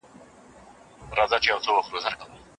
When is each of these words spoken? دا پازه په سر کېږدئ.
دا 0.99 1.05
پازه 1.15 1.37
په 1.91 1.99
سر 2.03 2.13
کېږدئ. 2.19 2.37